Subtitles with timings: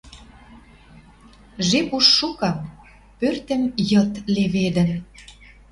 [1.67, 2.49] Жеп уж шукы.
[3.19, 4.89] Пӧртӹм йыд леведӹн.